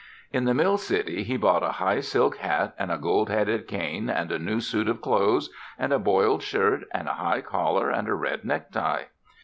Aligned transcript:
In 0.33 0.45
the 0.45 0.55
mill 0.55 0.77
city 0.79 1.21
he 1.21 1.37
bought 1.37 1.61
a 1.61 1.73
high 1.73 1.99
silk 1.99 2.37
hat 2.37 2.73
and 2.79 2.91
a 2.91 2.97
gold 2.97 3.29
headed 3.29 3.67
cane 3.67 4.09
and 4.09 4.31
a 4.31 4.39
new 4.39 4.59
suit 4.59 4.87
of 4.89 4.99
clothes 4.99 5.51
and 5.77 5.93
a 5.93 5.99
boiled 5.99 6.41
shirt 6.41 6.85
and 6.91 7.07
a 7.07 7.13
high 7.13 7.41
collar 7.41 7.91
and 7.91 8.07
a 8.07 8.15
red 8.15 8.43
necktie. 8.43 9.03